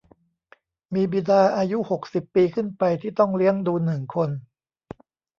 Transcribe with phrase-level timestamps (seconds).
[0.93, 4.29] มีบิดาอายุ หกสิบ ปีขึ้นไป ที่ต้องเลี้ยงดู หนึ่ง คน